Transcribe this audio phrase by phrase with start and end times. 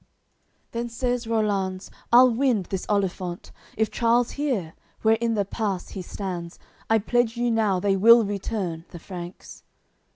[0.01, 0.03] AOI.
[0.03, 5.89] CXXIX Then says Rollanz: "I'll wind this olifant, If Charles hear, where in the pass
[5.89, 6.57] he stands,
[6.89, 9.61] I pledge you now they will return, the Franks."